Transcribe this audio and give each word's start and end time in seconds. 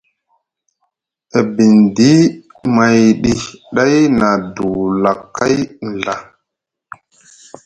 E 1.37 1.39
bindi 1.55 2.11
mayɗi 2.75 3.33
ɗay 3.75 3.95
na 4.19 4.29
duulakay 4.55 5.55
nɵa. 5.93 6.15